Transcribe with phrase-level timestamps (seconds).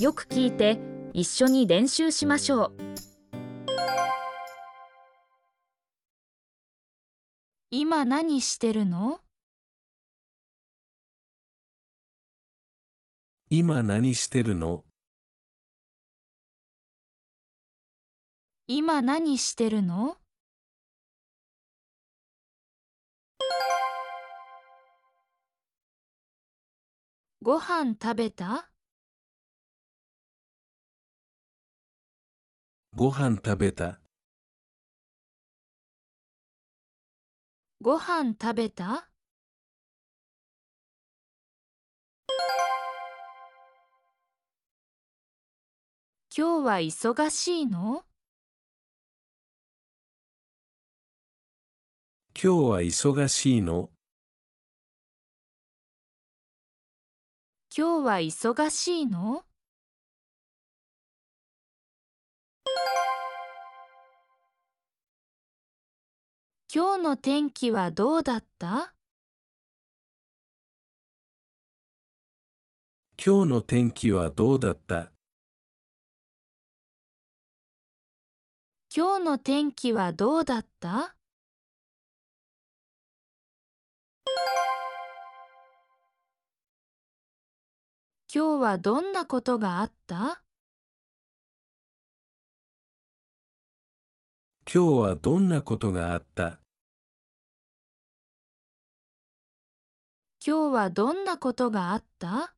[0.00, 0.80] よく聞いて
[1.12, 2.72] 一緒に練習しましょう。
[7.70, 9.20] 今何してるの？
[13.50, 14.84] 今何してるの？
[18.66, 20.16] 今何してるの？
[27.42, 28.68] ご飯食べた？
[32.96, 33.98] ご飯食べた？
[37.80, 39.10] ご飯食べた？
[46.36, 48.04] 今日は忙しいの？
[52.40, 53.90] 今日は忙しいの？
[57.76, 59.44] 今日は忙しいの？
[66.74, 68.94] 今日の天気はどうだった？
[73.24, 75.12] 今日の天気はどうだった？
[78.94, 81.16] 今日の天気はどうだった？
[88.34, 90.43] 今日はどんなことがあった？
[94.76, 96.58] 今日はどんなことがあった？
[100.44, 102.56] 今日はどんなことがあった？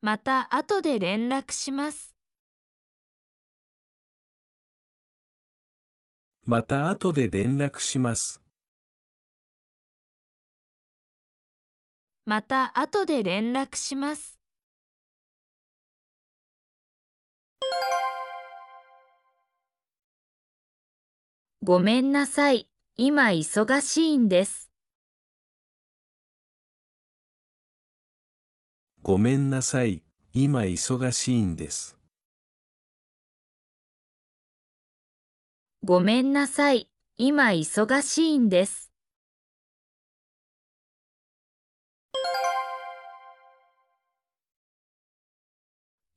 [0.00, 2.16] また後で連絡します。
[6.46, 8.40] また後で連絡します。
[12.24, 14.33] また後で連絡します。
[21.66, 22.68] ごめんなさい。
[22.96, 24.70] 今忙しいんです。
[29.00, 30.02] ごめんなさい。
[30.34, 31.96] 今忙しいんです。
[35.82, 36.90] ごめんなさい。
[37.16, 38.90] 今忙しいんです。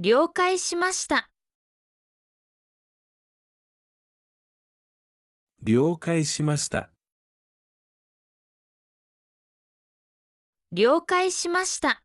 [0.00, 1.30] 了解しました。
[5.68, 6.90] 了解しました。
[10.70, 12.04] 了解しました。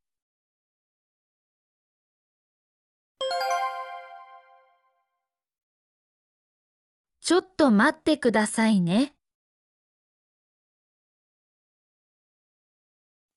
[7.20, 9.14] ちょっと待ってくださいね。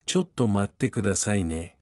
[0.07, 1.77] ちょっと待ってくださいね。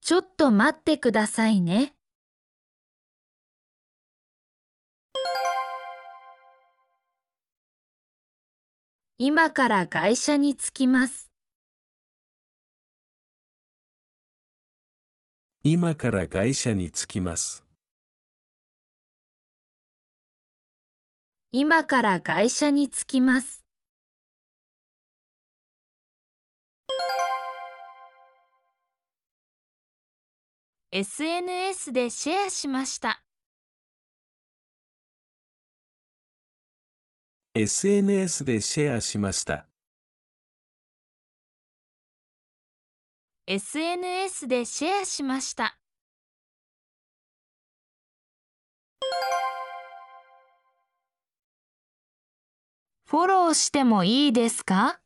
[0.00, 1.96] ちょっと待ってくださいね。
[9.22, 11.30] 今から会社に着きます。
[15.62, 17.62] 今から会社に着きます。
[21.52, 23.62] 今から会社に着きます。
[30.92, 33.22] SNS でシェアしました。
[37.52, 39.66] SNS でシェアしました。
[43.48, 45.76] SNS でシェアしました。
[53.04, 55.00] フォローしてもいいですか？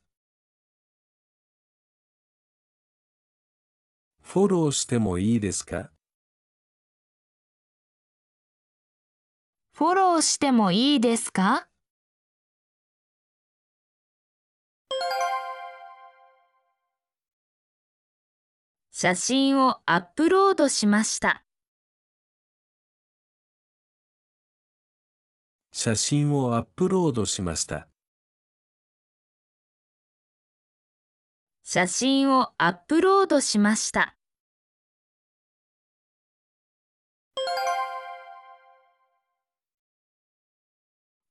[4.20, 5.90] フォローしてもいいですか？
[9.72, 11.66] フォローしてもいいですか？
[18.96, 21.44] 写真をアップロードしました。
[25.72, 27.88] 写真をアップロードしました。
[31.64, 34.16] 写真をアップロードしました。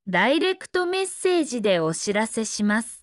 [0.06, 3.03] ダイレクトメッセージでお知らせします。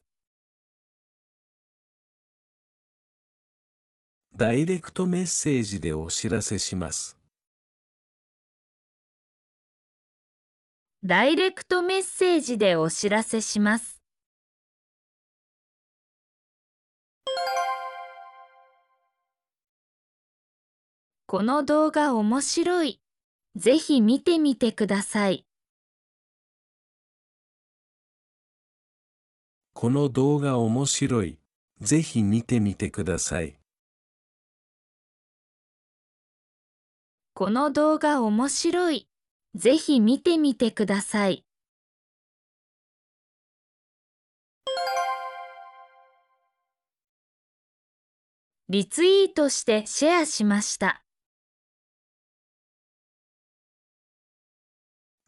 [4.41, 7.19] ダイレクトメッセージでお知らせします。
[11.05, 14.01] ダイレクトメッセージでお知らせします。
[21.27, 22.99] この動画面白い。
[23.57, 25.45] ぜひ見てみてください。
[29.75, 31.39] この動画面白い。
[31.83, 33.60] ぜひ見てみてください。
[37.41, 39.09] この動画面白い。
[39.55, 41.47] ぜひ見てみてください。
[48.69, 51.03] リツイートしてシェアしました。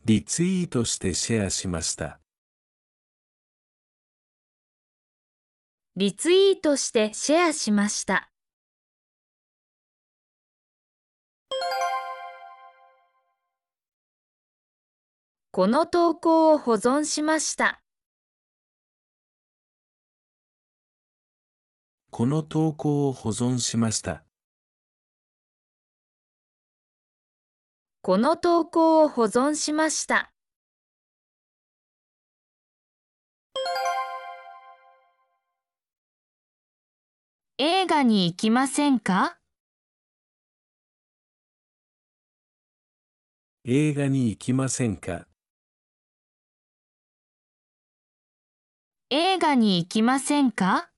[0.05, 2.20] リツイートしてシェアしました。
[5.97, 8.31] リツイートしてシェアしました。
[15.54, 17.82] この投稿を保存しました。
[22.10, 24.25] この投稿を保存しました。
[28.00, 30.32] この投稿を保存しました。
[37.58, 39.37] 映画に行きませんか？
[43.66, 45.26] 映画に行きませんか？
[49.14, 50.88] 映画に行きませんか？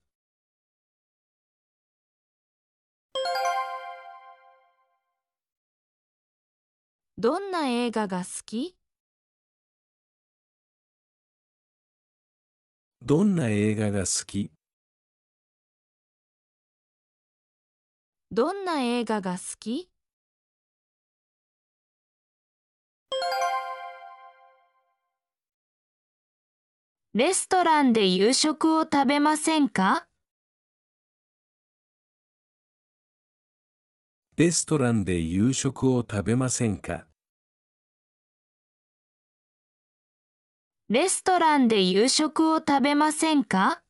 [7.17, 8.77] どんな映画が好き？
[13.01, 14.49] どんな映画が好き？
[18.31, 19.91] どんな映画が好き？
[27.17, 30.05] レストランで夕食を食べませんか？
[34.35, 37.05] レストランで夕食を食べませんか？
[40.89, 43.81] レストランで夕食を食べませんか？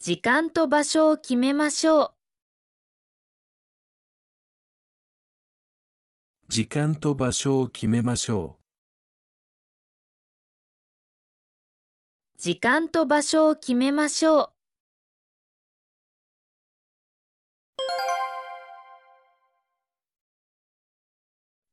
[0.00, 2.17] 時間と場所を決めましょう。
[6.50, 8.56] 時間と場所を決めましょ
[12.38, 14.52] 時間と場所を決めましょう。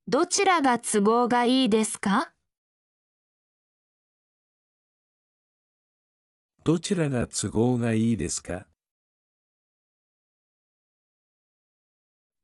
[0.09, 2.33] どちらが都合がいいですか？
[6.59, 6.63] う。
[6.65, 8.67] どちらが都合がいいですか？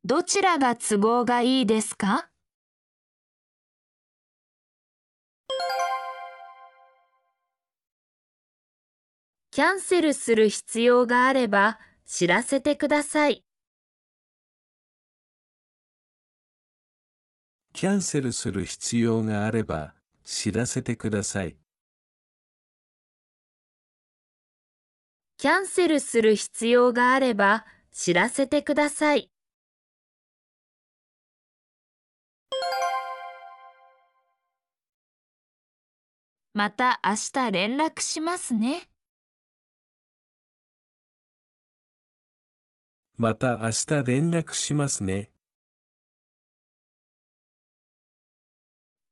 [0.04, 2.28] どちらが都合がいいですか？
[9.52, 11.78] キャンセルする必要があれば
[12.08, 13.44] 知らせてください。
[17.74, 19.94] キャンセルする必要があれば
[20.26, 21.58] 知らせてください。
[25.38, 29.31] キャンセルする必要があれば知らせてください。
[36.54, 38.90] また明日連絡しますね。
[43.18, 45.32] また明日連絡しますね。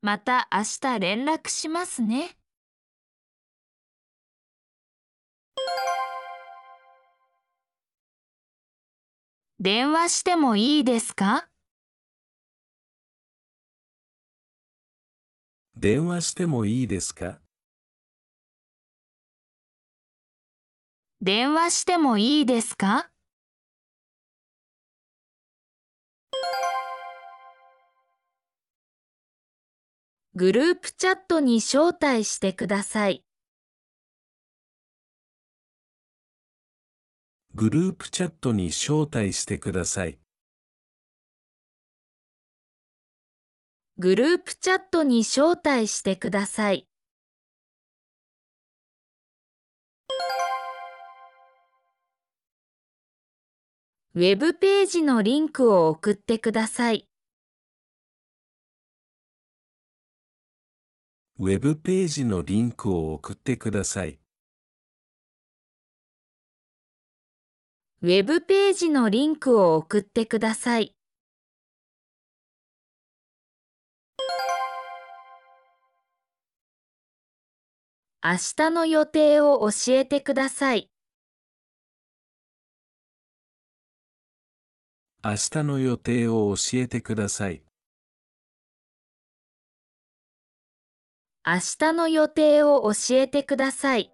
[0.01, 2.37] また明日連絡しますね。
[9.61, 11.48] 電話してもいいですか？
[15.81, 17.39] 電話してもいいですか？
[21.21, 23.09] 電話してもいいですか？
[30.35, 33.23] グループチャットに招待してください。
[37.55, 40.19] グループチャットに招待してください。
[44.01, 46.87] グループチャットに招待してください。
[54.15, 57.09] ウェブページのリンクを送ってください。
[61.37, 64.17] ウェブページのリンクを送ってください。
[68.01, 70.95] ウェブページのリンクを送ってください。
[78.21, 80.91] 明日の予定を教えてください。
[85.23, 87.63] 明日の予定を教えてください。
[91.45, 94.11] 明日の予定を教えてください。